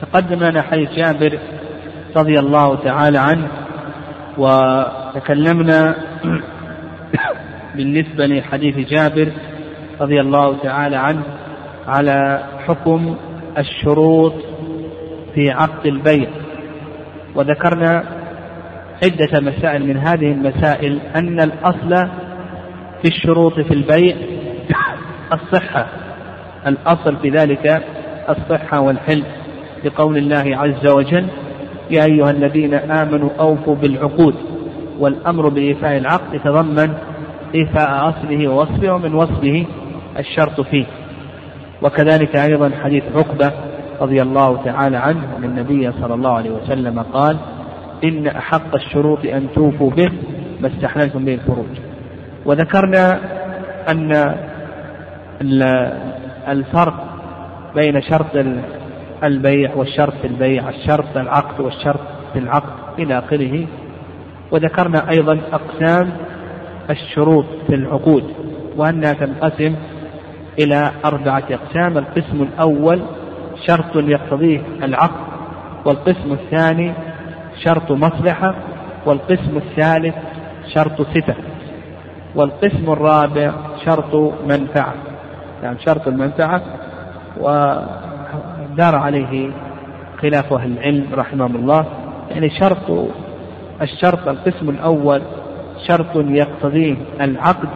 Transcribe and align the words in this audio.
تقدم 0.00 0.44
لنا 0.44 0.62
حديث 0.62 0.90
جابر 0.90 1.38
رضي 2.16 2.38
الله 2.38 2.76
تعالى 2.76 3.18
عنه 3.18 3.48
وتكلمنا 4.38 5.96
بالنسبة 7.74 8.26
لحديث 8.26 8.76
جابر 8.78 9.32
رضي 10.00 10.20
الله 10.20 10.56
تعالى 10.62 10.96
عنه 10.96 11.22
على 11.86 12.44
حكم 12.66 13.16
الشروط 13.58 14.34
في 15.34 15.50
عقد 15.50 15.86
البيع 15.86 16.28
وذكرنا 17.34 18.04
عدة 19.02 19.40
مسائل 19.40 19.86
من 19.86 19.96
هذه 19.96 20.32
المسائل 20.32 21.00
أن 21.16 21.40
الأصل 21.40 22.08
في 23.02 23.08
الشروط 23.08 23.60
في 23.60 23.74
البيع 23.74 24.16
الصحة 25.32 25.86
الأصل 26.66 27.16
في 27.16 27.30
ذلك 27.30 27.82
الصحة 28.28 28.80
والحل 28.80 29.22
لقول 29.84 30.16
الله 30.16 30.56
عز 30.56 30.92
وجل 30.92 31.26
يا 31.90 32.04
أيها 32.04 32.30
الذين 32.30 32.74
آمنوا 32.74 33.30
أوفوا 33.40 33.74
بالعقود 33.74 34.34
والأمر 34.98 35.48
بإيفاء 35.48 35.96
العقد 35.96 36.34
يتضمن 36.34 36.94
إيفاء 37.54 38.08
أصله 38.08 38.48
ووصفه 38.48 38.94
ومن 38.94 39.14
وصفه 39.14 39.66
الشرط 40.18 40.60
فيه. 40.60 40.84
وكذلك 41.82 42.36
أيضا 42.36 42.70
حديث 42.84 43.04
عقبة 43.14 43.52
رضي 44.00 44.22
الله 44.22 44.62
تعالى 44.64 44.96
عنه 44.96 45.36
أن 45.38 45.44
النبي 45.44 45.92
صلى 45.92 46.14
الله 46.14 46.32
عليه 46.32 46.50
وسلم 46.50 47.00
قال 47.00 47.36
إن 48.04 48.26
أحق 48.26 48.74
الشروط 48.74 49.26
أن 49.26 49.46
توفوا 49.54 49.90
به 49.90 50.08
ما 50.60 50.68
استحللتم 50.68 51.24
به 51.24 51.34
الفروج 51.34 51.66
وذكرنا 52.46 53.20
أن 53.88 54.34
الفرق 56.48 56.94
بين 57.74 58.02
شرط 58.02 58.36
البيع 59.24 59.74
والشرط 59.74 60.12
في 60.22 60.26
البيع 60.26 60.68
الشرط 60.68 61.16
العقد 61.16 61.60
والشرط 61.60 62.00
في 62.32 62.38
العقد 62.38 62.72
إلى 62.98 63.18
آخره. 63.18 63.66
وذكرنا 64.50 65.10
أيضا 65.10 65.40
أقسام 65.52 66.12
الشروط 66.90 67.44
في 67.66 67.74
العقود 67.74 68.24
وأنها 68.76 69.12
تنقسم 69.12 69.74
إلى 70.58 70.90
أربعة 71.04 71.44
أقسام. 71.50 71.98
القسم 71.98 72.42
الأول 72.42 73.02
شرط 73.66 73.96
يقتضيه 73.96 74.60
العقد 74.82 75.26
والقسم 75.84 76.32
الثاني 76.32 76.92
شرط 77.64 77.92
مصلحة 77.92 78.54
والقسم 79.06 79.56
الثالث 79.56 80.14
شرط 80.74 81.02
صفة 81.02 81.34
والقسم 82.34 82.92
الرابع 82.92 83.52
شرط 83.84 84.32
منفعة. 84.46 84.94
يعني 85.62 85.78
شرط 85.86 86.08
المنفعة 86.08 86.62
ودار 88.76 88.94
عليه 88.94 89.50
خلاف 90.22 90.52
أهل 90.52 90.72
العلم 90.72 91.06
رحمهم 91.14 91.56
الله. 91.56 91.86
يعني 92.30 92.50
شرط 92.50 93.08
الشرط 93.82 94.28
القسم 94.28 94.70
الأول 94.70 95.22
شرط 95.88 96.16
يقتضيه 96.16 96.96
العقد. 97.20 97.68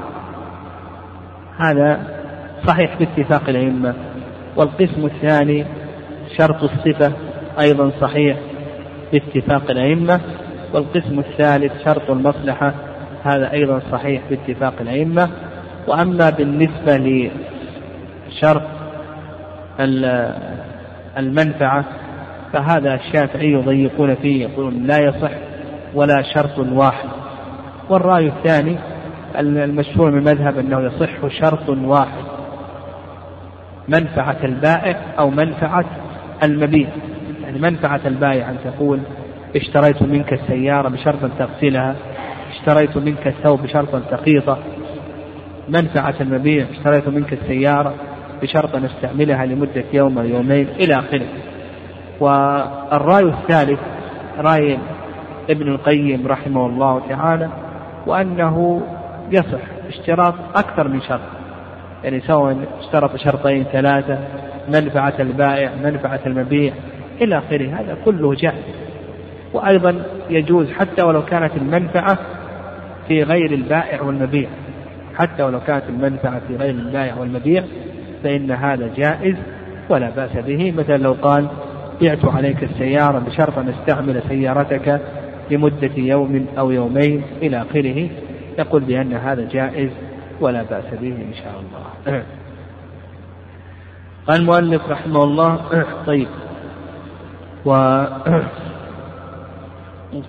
هذا 1.59 2.01
صحيح 2.67 2.99
باتفاق 2.99 3.49
الأئمة. 3.49 3.95
والقسم 4.57 5.07
الثاني 5.07 5.65
شرط 6.39 6.63
الصفة 6.63 7.13
أيضا 7.61 7.91
صحيح 8.01 8.37
باتفاق 9.13 9.71
الأئمة. 9.71 10.21
والقسم 10.75 11.19
الثالث 11.19 11.85
شرط 11.85 12.11
المصلحة 12.11 12.75
هذا 13.25 13.53
أيضا 13.53 13.81
صحيح 13.93 14.23
باتفاق 14.31 14.75
الأئمة. 14.81 15.31
وأما 15.89 16.31
بالنسبة 16.31 16.97
لشرط 18.29 18.63
المنفعة 21.19 21.85
فهذا 22.53 22.95
الشافعي 22.95 23.53
يضيقون 23.53 24.15
فيه 24.15 24.43
يقولون 24.43 24.83
لا 24.83 24.99
يصح 24.99 25.31
ولا 25.95 26.23
شرط 26.35 26.59
واحد. 26.59 27.09
والرأي 27.89 28.27
الثاني 28.27 28.79
المشهور 29.39 30.11
من 30.11 30.19
المذهب 30.19 30.59
أنه 30.59 30.81
يصح 30.81 31.41
شرط 31.41 31.69
واحد 31.69 32.25
منفعة 33.89 34.37
البائع 34.45 34.97
أو 35.19 35.31
منفعة 35.31 35.85
المبيع. 36.43 36.89
يعني 37.43 37.59
منفعة 37.59 38.01
البائع 38.07 38.51
أن 38.51 38.57
تقول 38.65 39.01
اشتريت 39.57 40.03
منك 40.03 40.33
السيارة 40.33 40.89
بشرط 40.89 41.25
أن 41.25 41.31
تغسلها 41.39 41.97
اشتريت 42.51 42.97
منك 42.97 43.27
الثوب 43.27 43.63
بشرط 43.63 43.95
أن 43.95 44.03
تقيطه. 44.11 44.59
منفعة 45.69 46.15
المبيع 46.21 46.67
اشتريت 46.71 47.09
منك 47.09 47.33
السيارة 47.33 47.95
بشرط 48.43 48.75
أن 48.75 48.85
استعملها 48.85 49.47
لمدة 49.47 49.85
يوم 49.93 50.19
أو 50.19 50.25
يومين 50.25 50.69
إلى 50.69 50.95
آخره. 50.99 51.27
والرأي 52.21 53.25
الثالث 53.25 53.81
رأي 54.39 54.79
ابن 55.51 55.69
القيم 55.69 56.27
رحمه 56.27 56.67
الله 56.67 57.03
تعالى 57.09 57.49
وأنه 58.07 58.83
يصح 59.31 59.61
اشتراط 59.89 60.35
أكثر 60.57 60.89
من 60.89 61.01
شرط. 61.01 61.21
يعني 62.05 62.21
سواء 62.21 62.57
اشترط 62.81 63.17
شرطين 63.17 63.65
ثلاثة 63.65 64.19
منفعة 64.69 65.15
البائع 65.21 65.71
منفعة 65.85 66.21
المبيع 66.27 66.73
إلى 67.21 67.39
آخره. 67.39 67.81
هذا 67.81 67.97
كله 68.05 68.35
جائز. 68.35 68.65
وأيضا 69.53 70.03
يجوز 70.31 70.73
حتى 70.73 71.03
ولو 71.03 71.25
كانت 71.25 71.57
المنفعة 71.57 72.19
في 73.09 73.23
غير 73.23 73.53
البائع 73.53 74.03
والمبيع. 74.03 74.49
حتى 75.17 75.43
ولو 75.43 75.61
كانت 75.61 75.85
المنفعة 75.89 76.41
في 76.49 76.57
غير 76.57 76.71
البائع 76.71 77.15
والمبيع 77.15 77.63
فإن 78.23 78.51
هذا 78.51 78.91
جائز 78.97 79.37
ولا 79.89 80.11
بأس 80.11 80.37
به. 80.37 80.73
مثلا 80.73 80.97
لو 80.97 81.13
قال 81.13 81.49
بعت 82.03 82.25
عليك 82.25 82.63
السيارة 82.63 83.19
بشرط 83.19 83.59
أن 83.59 83.69
استعمل 83.69 84.23
سيارتك 84.29 85.01
لمدة 85.51 85.91
يوم 85.97 86.47
أو 86.59 86.71
يومين 86.71 87.23
إلى 87.43 87.63
آخره 87.63 88.09
يقول 88.59 88.83
بأن 88.83 89.13
هذا 89.13 89.49
جائز 89.53 89.91
ولا 90.41 90.63
بأس 90.63 90.95
به 91.01 91.09
إن 91.09 91.35
شاء 91.35 91.55
الله. 91.61 92.23
قال 94.27 94.41
المؤلف 94.41 94.91
رحمه 94.91 95.25
الله 95.25 95.61
طيب. 96.07 96.29
و 97.65 97.73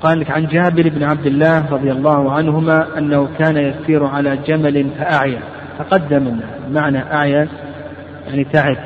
قال 0.01 0.19
لك 0.19 0.31
عن 0.31 0.45
جابر 0.45 0.89
بن 0.89 1.03
عبد 1.03 1.25
الله 1.25 1.71
رضي 1.71 1.91
الله 1.91 2.31
عنهما 2.31 2.97
أنه 2.97 3.27
كان 3.39 3.57
يسير 3.57 4.05
على 4.05 4.37
جمل 4.47 4.89
فأعيا 4.97 5.41
تقدم 5.79 6.39
معنى 6.71 7.13
أعيا 7.13 7.47
يعني 8.27 8.43
تعب. 8.43 8.77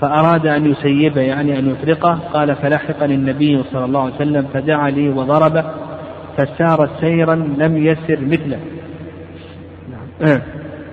فأراد 0.00 0.46
أن 0.46 0.70
يسيبه 0.70 1.20
يعني 1.20 1.58
أن 1.58 1.70
يفرقه 1.70 2.14
قال 2.32 2.56
فلحقني 2.56 3.14
النبي 3.14 3.62
صلى 3.72 3.84
الله 3.84 4.00
عليه 4.00 4.14
وسلم 4.14 4.46
فدعا 4.54 4.90
لي 4.90 5.08
وضربه 5.08 5.64
فسار 6.36 6.90
سيرا 7.00 7.34
لم 7.34 7.86
يسر 7.86 8.20
مثله. 8.20 8.58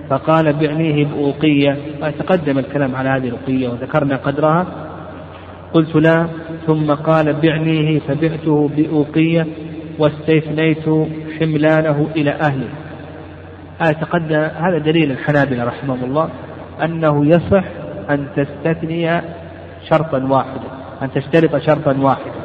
فقال 0.09 0.53
بعنيه 0.53 1.05
بأوقية 1.05 1.77
تقدم 2.19 2.59
الكلام 2.59 2.95
على 2.95 3.09
هذه 3.09 3.27
الأوقية 3.27 3.69
وذكرنا 3.69 4.15
قدرها. 4.15 4.67
قلت 5.73 5.95
لا. 5.95 6.27
ثم 6.67 6.93
قال 6.93 7.33
بعنيه 7.33 7.99
فبعته 7.99 8.69
بأوقية 8.77 9.47
واستثنيت 9.99 10.89
حملانه 11.39 12.07
إلى 12.15 12.31
أهله. 12.31 12.69
تقدم 14.01 14.35
هذا 14.35 14.77
دليل 14.77 15.11
الحنابلة 15.11 15.63
رحمهم 15.63 16.03
الله. 16.03 16.29
أنه 16.83 17.25
يصح 17.25 17.63
أن 18.09 18.27
تستثني 18.35 19.21
شرطا 19.89 20.23
واحدا 20.29 20.69
أن 21.01 21.11
تشترط 21.11 21.57
شرطا 21.57 21.97
واحدا. 21.99 22.39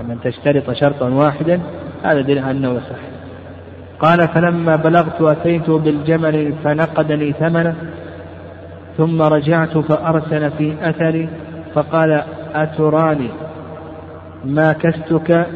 أن 0.00 0.18
تشترط 0.24 0.70
شرطا 0.70 1.08
واحدا 1.08 1.60
هذا 2.02 2.20
دليل 2.20 2.38
أنه 2.38 2.68
يصح. 2.72 3.00
قال 4.00 4.28
فلما 4.28 4.76
بلغت 4.76 5.22
أتيت 5.22 5.70
بالجمل 5.70 6.54
فنقدني 6.64 7.32
ثمنه 7.32 7.74
ثم 8.96 9.22
رجعت 9.22 9.78
فأرسل 9.78 10.50
في 10.50 10.74
أثري 10.82 11.28
فقال 11.74 12.22
أتراني 12.54 13.28
ماكستك 14.44 15.46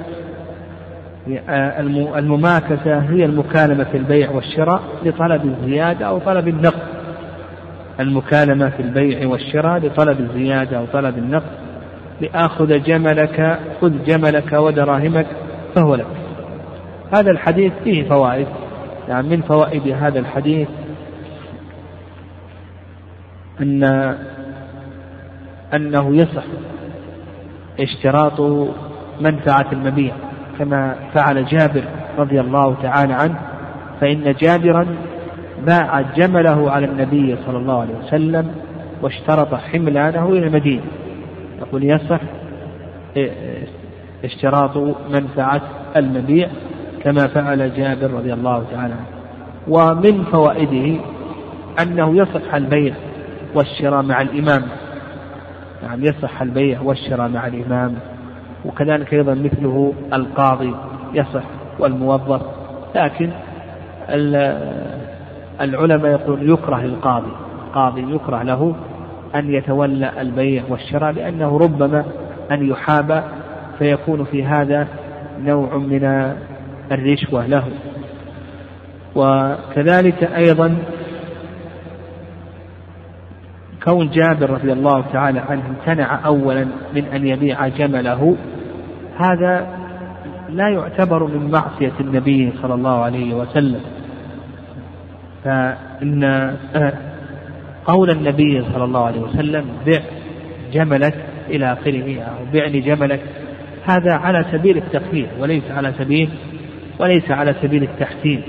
المماكسة 2.19 2.99
هي 2.99 3.25
المكالمة 3.25 3.85
في 3.85 3.97
البيع 3.97 4.31
والشراء 4.31 4.81
لطلب 5.05 5.45
الزيادة 5.45 6.07
أو 6.07 6.19
طلب 6.19 6.49
النقد. 6.49 6.90
المكالمة 8.01 8.71
في 8.71 8.83
البيع 8.83 9.29
والشراء 9.29 9.79
لطلب 9.79 10.21
الزيادة 10.21 10.79
أو 10.79 10.87
طلب 10.93 11.19
النقد 11.19 11.51
لآخذ 12.21 12.83
جملك 12.83 13.59
خذ 13.81 14.05
جملك 14.05 14.53
ودراهمك 14.53 15.27
فهو 15.75 15.95
لك. 15.95 16.07
هذا 17.15 17.31
الحديث 17.31 17.73
فيه 17.85 18.09
فوائد. 18.09 18.47
يعني 19.09 19.29
من 19.29 19.43
فوائد 19.43 19.89
هذا 19.89 20.19
الحديث 20.19 20.69
أن 23.61 23.85
أنه 25.75 26.17
يصح 26.17 26.45
اشتراط 27.81 28.41
منفعة 29.21 29.67
المبيع 29.73 30.13
كما 30.59 30.95
فعل 31.15 31.45
جابر 31.45 31.85
رضي 32.19 32.41
الله 32.41 32.77
تعالى 32.83 33.13
عنه 33.15 33.39
فإن 34.01 34.35
جابرا 34.41 34.87
باع 35.67 36.01
جمله 36.01 36.71
على 36.71 36.87
النبي 36.87 37.37
صلى 37.47 37.59
الله 37.59 37.81
عليه 37.81 37.95
وسلم 37.95 38.55
واشترط 39.03 39.55
حملانه 39.55 40.29
إلى 40.29 40.47
المدينة. 40.47 40.83
يقول 41.59 41.85
يصح 41.85 42.21
اشتراط 44.25 44.77
منفعة 45.11 45.63
المبيع 45.97 46.49
كما 47.03 47.27
فعل 47.27 47.75
جابر 47.75 48.11
رضي 48.11 48.33
الله 48.33 48.65
تعالى 48.73 48.95
عنه. 48.95 49.07
ومن 49.69 50.25
فوائده 50.25 51.01
أنه 51.83 52.17
يصح 52.17 52.55
البيع 52.55 52.95
والشراء 53.55 54.03
مع 54.03 54.21
الإمام. 54.21 54.63
نعم 55.83 56.05
يصح 56.05 56.43
البيع 56.43 56.81
والشراء 56.81 57.29
مع 57.29 57.47
الإمام. 57.47 57.95
وكذلك 58.65 59.15
أيضا 59.15 59.35
مثله 59.35 59.93
القاضي 60.13 60.75
يصح 61.15 61.45
والموظف. 61.79 62.43
لكن 62.95 63.31
العلماء 65.61 66.11
يقول 66.11 66.51
يكره 66.51 66.81
للقاضي 66.81 67.33
القاضي 67.71 68.15
يكره 68.15 68.43
له 68.43 68.75
أن 69.35 69.55
يتولى 69.55 70.21
البيع 70.21 70.63
والشراء 70.69 71.13
لأنه 71.13 71.59
ربما 71.59 72.05
أن 72.51 72.71
يحاب 72.71 73.25
فيكون 73.79 74.25
في 74.25 74.45
هذا 74.45 74.89
نوع 75.45 75.77
من 75.77 76.35
الرشوة 76.93 77.47
له. 77.47 77.65
وكذلك 79.15 80.23
أيضا 80.23 80.77
كون 83.85 84.11
جابر 84.11 84.51
رضي 84.51 84.73
الله 84.73 85.05
تعالى 85.13 85.39
عنه 85.39 85.63
امتنع 85.67 86.27
أولا 86.27 86.67
من 86.95 87.05
أن 87.05 87.27
يبيع 87.27 87.69
جمله 87.69 88.37
هذا 89.19 89.67
لا 90.49 90.69
يعتبر 90.69 91.25
من 91.25 91.51
معصية 91.51 91.93
النبي 92.01 92.53
صلى 92.63 92.75
الله 92.75 93.05
عليه 93.05 93.35
وسلم. 93.35 94.00
فإن 95.45 96.25
آه، 96.75 96.93
قول 97.85 98.11
النبي 98.11 98.63
صلى 98.73 98.85
الله 98.85 99.05
عليه 99.05 99.21
وسلم 99.21 99.65
بع 99.87 100.01
جملك 100.73 101.15
إلى 101.51 101.73
آخره 101.73 102.23
أو 102.23 102.53
بعني 102.53 102.81
جملك 102.81 103.21
هذا 103.85 104.13
على 104.13 104.45
سبيل 104.53 104.77
التخفيف 104.77 105.27
وليس 105.39 105.71
على 105.71 105.93
سبيل 105.99 106.31
وليس 107.01 107.31
على 107.31 107.55
سبيل 107.63 107.83
التحسين 107.83 108.43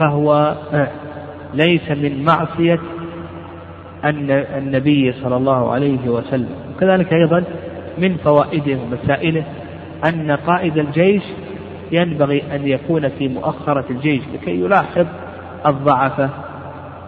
فهو 0.00 0.56
آه، 0.72 0.88
ليس 1.54 1.90
من 1.90 2.24
معصية 2.24 2.78
النبي 4.58 5.12
صلى 5.12 5.36
الله 5.36 5.72
عليه 5.72 6.08
وسلم. 6.08 6.48
وكذلك 6.76 7.12
أيضا 7.12 7.44
من 7.98 8.16
فوائده 8.16 8.78
ومسائله 8.82 9.44
أن 10.08 10.30
قائد 10.30 10.78
الجيش 10.78 11.22
ينبغي 11.92 12.42
أن 12.54 12.68
يكون 12.68 13.08
في 13.08 13.28
مؤخرة 13.28 13.84
الجيش 13.90 14.22
لكي 14.34 14.60
يلاحظ 14.60 15.06
الضعفة 15.66 16.30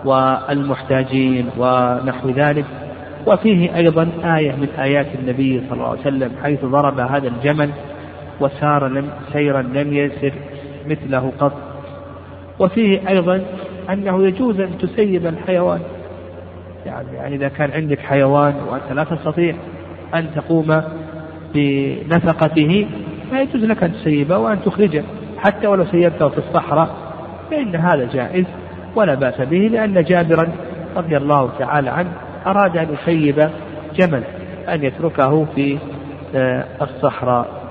والمحتاجين 0.05 1.50
ونحو 1.58 2.31
ذلك. 2.31 2.64
وفيه 3.26 3.76
أيضا 3.76 4.08
آية 4.25 4.53
من 4.53 4.69
آيات 4.79 5.06
النبي 5.14 5.62
صلى 5.69 5.73
الله 5.73 5.88
عليه 5.88 6.00
وسلم 6.00 6.31
حيث 6.43 6.64
ضرب 6.64 7.00
هذا 7.00 7.29
الجمل 7.29 7.70
وسار 8.41 8.88
لم 8.88 9.08
سيرا 9.32 9.62
لم 9.62 9.93
يسر 9.93 10.32
مثله 10.87 11.32
قط. 11.41 11.53
وفيه 12.58 13.08
أيضا 13.08 13.43
أنه 13.91 14.23
يجوز 14.23 14.61
أن 14.61 14.79
تسيب 14.79 15.26
الحيوان. 15.26 15.81
يعني, 16.87 17.08
يعني 17.14 17.37
إذا 17.37 17.49
كان 17.49 17.70
عندك 17.70 17.99
حيوان 17.99 18.55
وأنت 18.69 18.93
لا 18.93 19.05
تستطيع 19.05 19.55
أن 20.14 20.26
تقوم 20.35 20.82
بنفقته 21.55 22.87
فيجوز 23.31 23.64
لك 23.64 23.82
أن 23.82 23.93
تسيبه 23.93 24.38
وأن 24.38 24.62
تخرجه 24.62 25.03
حتى 25.38 25.67
ولو 25.67 25.85
سيبته 25.85 26.29
في 26.29 26.38
الصحراء 26.38 27.06
فإن 27.50 27.76
هذا 27.76 28.08
جائز 28.12 28.44
ولا 28.96 29.14
بأس 29.14 29.40
به 29.40 29.56
لأن 29.56 30.02
جابرا 30.04 30.48
رضي 30.96 31.16
الله 31.16 31.50
تعالى 31.58 31.90
عنه 31.90 32.10
أراد 32.46 32.76
أن 32.76 32.87
يسيب 32.94 33.48
جمل 33.96 34.22
أن 34.69 34.84
يتركه 34.84 35.44
في 35.54 35.78
آه، 36.34 36.64
الصحراء. 36.82 37.66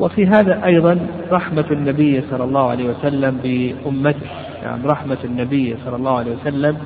وفي 0.00 0.26
هذا 0.26 0.64
أيضا 0.64 0.98
رحمة 1.32 1.64
النبي 1.70 2.22
صلى 2.30 2.44
الله 2.44 2.70
عليه 2.70 2.84
وسلم 2.84 3.38
بأمته 3.42 4.26
يعني 4.62 4.86
رحمة 4.86 5.18
النبي 5.24 5.76
صلى 5.84 5.96
الله 5.96 6.18
عليه 6.18 6.32
وسلم 6.32 6.76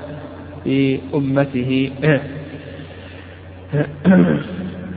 بأمته 0.64 1.92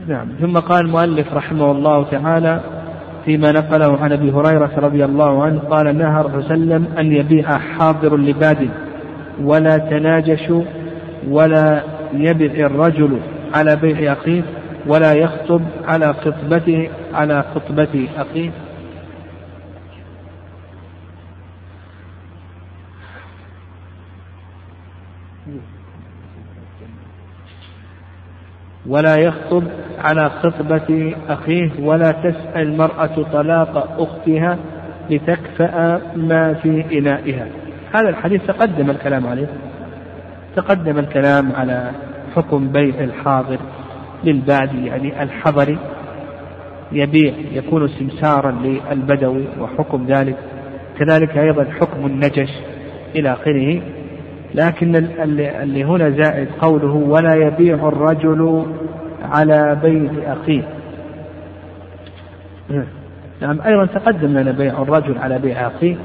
نعم 0.08 0.28
ثم 0.40 0.58
قال 0.58 0.84
المؤلف 0.84 1.34
رحمه 1.34 1.70
الله 1.70 2.04
تعالى 2.04 2.60
فيما 3.24 3.52
نقله 3.52 3.98
عن 3.98 4.12
أبي 4.12 4.30
هريرة 4.30 4.70
رضي 4.76 5.04
الله 5.04 5.42
عنه 5.42 5.58
قال 5.58 5.98
نهى 5.98 6.22
صلى 6.22 6.34
الله 6.34 6.44
عليه 6.50 6.54
وسلم 6.54 6.88
أن 6.98 7.12
يبيع 7.12 7.58
حاضر 7.58 8.16
لباد 8.16 8.70
ولا 9.40 9.78
تناجشوا 9.78 10.62
ولا 11.28 11.82
يبع 12.12 12.66
الرجل 12.66 13.20
على 13.54 13.76
بيع 13.76 14.12
أخيه 14.12 14.42
ولا 14.86 15.12
يخطب 15.12 15.62
على 15.84 16.12
خطبته 16.12 16.90
على 17.14 17.44
خطبة 17.54 18.08
أخيه. 18.16 18.50
ولا 28.86 29.16
يخطب 29.16 29.64
على 30.04 30.30
خطبة 30.30 31.14
أخيه 31.28 31.70
ولا 31.82 32.12
تسأل 32.12 32.62
المرأة 32.62 33.26
طلاق 33.32 34.00
أختها 34.00 34.58
لتكفأ 35.10 36.00
ما 36.16 36.54
في 36.54 36.98
إنائها. 36.98 37.46
هذا 37.94 38.08
الحديث 38.08 38.46
تقدم 38.46 38.90
الكلام 38.90 39.26
عليه. 39.26 39.48
تقدم 40.56 40.98
الكلام 40.98 41.52
على 41.52 41.90
حكم 42.36 42.68
بيع 42.68 42.94
الحاضر 43.00 43.58
للبادي 44.24 44.86
يعني 44.86 45.22
الحضري 45.22 45.78
يبيع 46.92 47.32
يكون 47.52 47.88
سمسارا 47.88 48.50
للبدوي 48.50 49.44
وحكم 49.60 50.06
ذلك. 50.06 50.36
كذلك 50.98 51.38
أيضا 51.38 51.64
حكم 51.80 52.06
النجش 52.06 52.50
إلى 53.16 53.32
آخره. 53.32 53.80
لكن 54.54 54.96
اللي 54.96 55.84
هنا 55.84 56.10
زائد 56.10 56.48
قوله 56.60 56.94
ولا 56.94 57.34
يبيع 57.34 57.88
الرجل 57.88 58.66
على 59.30 59.78
بيع 59.82 60.32
أخيه. 60.32 60.62
نعم 63.40 63.60
أيضا 63.60 63.86
تقدم 63.86 64.38
لنا 64.38 64.50
بيع 64.50 64.82
الرجل 64.82 65.18
على 65.18 65.38
بيع 65.38 65.66
أخيه 65.66 65.96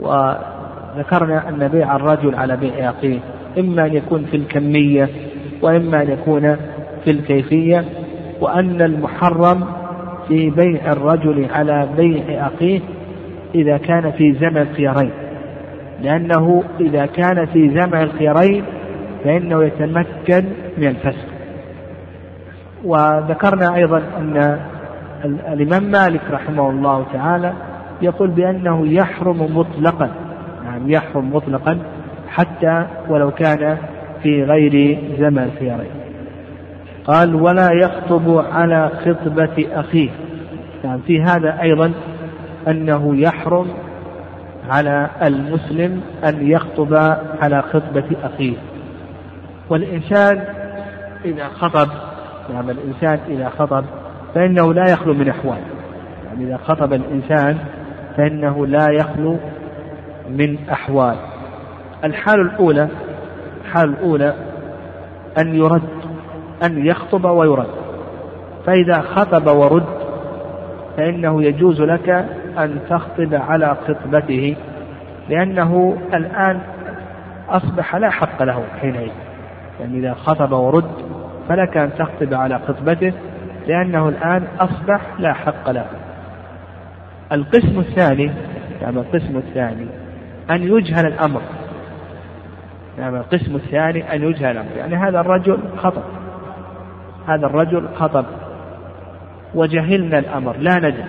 وذكرنا 0.00 1.48
أن 1.48 1.68
بيع 1.68 1.96
الرجل 1.96 2.34
على 2.34 2.56
بيع 2.56 2.90
أخيه 2.90 3.18
إما 3.58 3.86
أن 3.86 3.94
يكون 3.94 4.24
في 4.24 4.36
الكمية 4.36 5.08
وإما 5.62 6.02
أن 6.02 6.10
يكون 6.10 6.56
في 7.04 7.10
الكيفية 7.10 7.84
وأن 8.40 8.82
المحرم 8.82 9.64
في 10.28 10.50
بيع 10.50 10.92
الرجل 10.92 11.46
على 11.52 11.88
بيع 11.96 12.46
أخيه 12.46 12.80
إذا 13.54 13.76
كان 13.76 14.10
في 14.10 14.32
زمن 14.32 14.56
الخيارين. 14.56 15.10
لأنه 16.02 16.64
إذا 16.80 17.06
كان 17.06 17.46
في 17.46 17.68
زمن 17.68 18.02
الخيارين 18.02 18.64
فإنه 19.24 19.64
يتمكن 19.64 20.44
من 20.78 20.86
الفسق. 20.86 21.33
وذكرنا 22.84 23.74
أيضا 23.74 24.02
أن 24.18 24.58
الإمام 25.24 25.84
مالك 25.84 26.20
رحمه 26.30 26.70
الله 26.70 27.06
تعالى 27.12 27.52
يقول 28.02 28.30
بأنه 28.30 28.86
يحرم 28.86 29.58
مطلقا 29.58 30.10
يعني 30.64 30.92
يحرم 30.92 31.34
مطلقا 31.34 31.78
حتى 32.28 32.86
ولو 33.08 33.30
كان 33.30 33.78
في 34.22 34.44
غير 34.44 34.98
زمن 35.18 35.42
الخيارين. 35.42 35.90
قال 37.04 37.34
ولا 37.34 37.68
يخطب 37.72 38.44
على 38.52 38.90
خطبة 39.04 39.66
أخيه. 39.72 40.10
يعني 40.84 41.00
في 41.06 41.22
هذا 41.22 41.62
أيضا 41.62 41.92
أنه 42.68 43.16
يحرم 43.16 43.66
على 44.70 45.10
المسلم 45.22 46.00
أن 46.24 46.50
يخطب 46.50 46.94
على 47.42 47.62
خطبة 47.62 48.04
أخيه. 48.24 48.56
والإنسان 49.70 50.44
إذا 51.24 51.48
خطب 51.48 51.88
نعم 52.52 52.70
الإنسان 52.70 53.18
إذا 53.28 53.48
خطب 53.48 53.84
فإنه 54.34 54.74
لا 54.74 54.84
يخلو 54.92 55.14
من 55.14 55.28
أحوال 55.28 55.60
يعني 56.26 56.44
إذا 56.44 56.56
خطب 56.56 56.92
الإنسان 56.92 57.58
فإنه 58.16 58.66
لا 58.66 58.90
يخلو 58.90 59.36
من 60.30 60.58
أحوال. 60.72 61.16
الحال 62.04 62.40
الأولى 62.40 62.88
الحال 63.64 63.88
الأولى 63.88 64.34
أن 65.38 65.54
يرد 65.54 65.82
أن 66.62 66.86
يخطب 66.86 67.24
ويرد. 67.24 67.70
فإذا 68.66 69.00
خطب 69.00 69.46
ورد 69.46 69.84
فإنه 70.96 71.42
يجوز 71.42 71.80
لك 71.80 72.08
أن 72.58 72.78
تخطب 72.90 73.34
على 73.34 73.76
خطبته 73.88 74.56
لأنه 75.28 75.96
الآن 76.14 76.60
أصبح 77.48 77.96
لا 77.96 78.10
حق 78.10 78.42
له 78.42 78.64
حينئذ. 78.80 79.12
يعني 79.80 79.98
إذا 79.98 80.14
خطب 80.14 80.52
ورد 80.52 80.84
فلك 81.48 81.76
أن 81.76 81.90
تخطب 81.98 82.34
على 82.34 82.58
خطبته 82.58 83.12
لأنه 83.66 84.08
الآن 84.08 84.44
أصبح 84.60 85.00
لا 85.18 85.32
حق 85.32 85.70
له. 85.70 85.86
القسم 87.32 87.78
الثاني 87.78 88.30
يعني 88.82 88.98
القسم 88.98 89.36
الثاني 89.36 89.86
أن 90.50 90.62
يجهل 90.62 91.06
الأمر. 91.06 91.40
يعني 92.98 93.16
القسم 93.16 93.54
الثاني 93.54 94.14
أن 94.14 94.22
يجهل 94.22 94.50
الأمر. 94.50 94.76
يعني 94.76 94.96
هذا 94.96 95.20
الرجل 95.20 95.58
خطب. 95.76 96.02
هذا 97.28 97.46
الرجل 97.46 97.88
خطب. 97.94 98.24
وجهلنا 99.54 100.18
الأمر 100.18 100.56
لا 100.56 100.76
ندري 100.76 101.04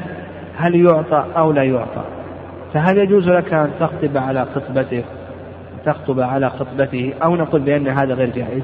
هل 0.57 0.75
يعطى 0.75 1.25
أو 1.37 1.51
لا 1.51 1.63
يعطى؟ 1.63 2.03
فهل 2.73 2.97
يجوز 2.97 3.29
لك 3.29 3.53
أن 3.53 3.69
تخطب 3.79 4.17
على 4.17 4.45
خطبته 4.45 5.03
تخطب 5.85 6.19
على 6.19 6.49
خطبته؟ 6.49 7.13
أو 7.23 7.35
نقول 7.35 7.61
بأن 7.61 7.87
هذا 7.87 8.13
غير 8.13 8.29
جائز؟ 8.29 8.63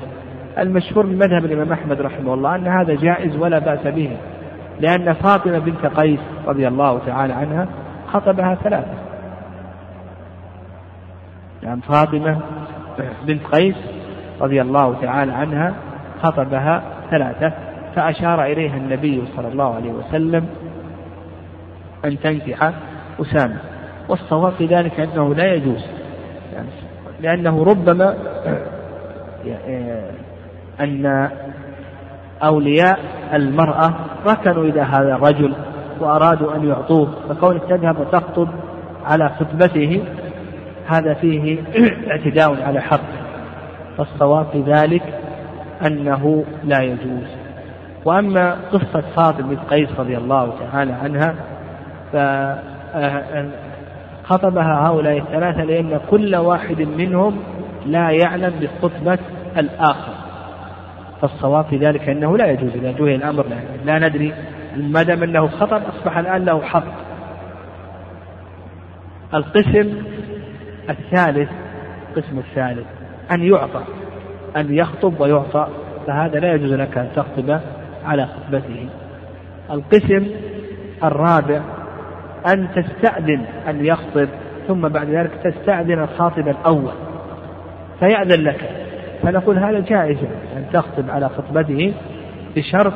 المشهور 0.59 1.05
من 1.05 1.17
مذهب 1.17 1.45
الإمام 1.45 1.71
أحمد 1.71 2.01
رحمه 2.01 2.33
الله 2.33 2.55
أن 2.55 2.67
هذا 2.67 2.95
جائز 2.95 3.37
ولا 3.37 3.59
بأس 3.59 3.87
به 3.87 4.17
لأن 4.79 5.13
فاطمة 5.13 5.59
بنت 5.59 5.85
قيس 5.85 6.19
رضي 6.47 6.67
الله 6.67 6.99
تعالى 7.05 7.33
عنها 7.33 7.67
خطبها 8.07 8.55
ثلاثة. 8.55 8.93
يعني 11.63 11.81
فاطمة 11.81 12.39
بنت 13.25 13.45
قيس 13.45 13.75
رضي 14.41 14.61
الله 14.61 14.95
تعالى 15.01 15.31
عنها 15.31 15.73
خطبها 16.23 16.83
ثلاثة 17.11 17.53
فأشار 17.95 18.43
إليها 18.43 18.77
النبي 18.77 19.23
صلى 19.35 19.47
الله 19.47 19.75
عليه 19.75 19.91
وسلم 19.91 20.45
أن 22.05 22.19
تنكح 22.19 22.71
أسامة. 23.21 23.57
والصواب 24.09 24.53
في 24.53 24.65
ذلك 24.65 24.99
أنه 24.99 25.35
لا 25.35 25.53
يجوز 25.53 25.85
يعني 26.53 26.67
لأنه 27.21 27.63
ربما 27.63 28.15
أن 30.81 31.29
أولياء 32.43 32.99
المرأة 33.33 33.93
ركنوا 34.27 34.63
إلى 34.63 34.81
هذا 34.81 35.15
الرجل 35.15 35.53
وأرادوا 35.99 36.55
أن 36.55 36.67
يعطوه. 36.67 37.07
فكونك 37.29 37.61
تذهب 37.69 37.99
وتخطب 37.99 38.47
على 39.05 39.29
خطبته 39.29 40.03
هذا 40.87 41.13
فيه 41.13 41.59
اعتداء 42.11 42.63
على 42.63 42.81
حق. 42.81 43.01
فالصواب 43.97 44.45
في 44.51 44.61
ذلك 44.61 45.03
أنه 45.85 46.45
لا 46.63 46.81
يجوز. 46.81 47.27
وأما 48.05 48.55
قصة 48.71 49.01
فاطمة 49.15 49.47
بن 49.47 49.57
قيس 49.57 49.99
رضي 49.99 50.17
الله 50.17 50.53
تعالى 50.59 50.93
عنها 50.93 51.35
فخطبها 54.23 54.87
هؤلاء 54.87 55.17
الثلاثة 55.17 55.63
لأن 55.63 55.99
كل 56.09 56.35
واحد 56.35 56.81
منهم 56.81 57.39
لا 57.85 58.11
يعلم 58.11 58.53
بخطبة 58.61 59.19
الآخر. 59.57 60.30
فالصواب 61.21 61.65
في 61.65 61.77
ذلك 61.77 62.09
أنه 62.09 62.37
لا 62.37 62.51
يجوز 62.51 62.75
إذا 62.75 62.91
جهل 62.91 63.15
الأمر 63.15 63.45
لا, 63.47 63.99
لا 63.99 64.07
ندري. 64.07 64.33
ما 64.77 65.03
دام 65.03 65.23
أنه 65.23 65.47
خطب 65.47 65.81
أصبح 65.83 66.17
الآن 66.17 66.45
له 66.45 66.61
حق 66.61 66.83
القسم 69.33 70.03
الثالث 70.89 71.49
القسم 72.09 72.39
الثالث 72.39 72.87
أن 73.31 73.43
يعطى 73.43 73.83
أن 74.57 74.73
يخطب 74.73 75.19
ويعطى 75.19 75.67
فهذا 76.07 76.39
لا 76.39 76.53
يجوز 76.53 76.73
لك 76.73 76.97
أن 76.97 77.09
تخطب 77.15 77.59
على 78.05 78.25
خطبته. 78.25 78.89
القسم 79.71 80.27
الرابع 81.03 81.61
أن 82.47 82.67
تستأذن 82.75 83.45
أن 83.69 83.85
يخطب 83.85 84.27
ثم 84.67 84.87
بعد 84.87 85.09
ذلك 85.09 85.31
تستأذن 85.43 85.99
الخاطب 85.99 86.47
الأول 86.47 86.93
فيأذن 87.99 88.43
لك. 88.43 88.69
فنقول 89.23 89.57
هذا 89.57 89.79
جائز. 89.79 90.17
تخطب 90.73 91.09
على 91.09 91.29
خطبته 91.29 91.93
بشرط 92.55 92.93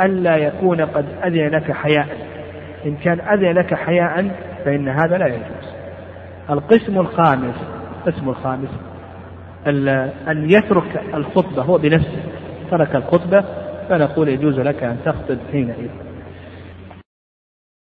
ألا 0.00 0.36
يكون 0.36 0.80
قد 0.80 1.04
أذن 1.24 1.48
لك 1.48 1.72
حياء. 1.72 2.06
إن 2.86 2.96
كان 2.96 3.20
أذن 3.20 3.52
لك 3.52 3.74
حياء 3.74 4.30
فإن 4.64 4.88
هذا 4.88 5.18
لا 5.18 5.26
يجوز. 5.26 5.72
القسم 6.50 7.00
الخامس 7.00 7.54
القسم 8.06 8.28
الخامس 8.28 8.68
أن 10.28 10.50
يترك 10.50 11.02
الخطبة 11.14 11.62
هو 11.62 11.78
بنفسه. 11.78 12.22
ترك 12.70 12.96
الخطبة 12.96 13.44
فنقول 13.88 14.28
يجوز 14.28 14.60
لك 14.60 14.82
أن 14.82 14.96
تخطب 15.04 15.38
حينئذ. 15.52 15.90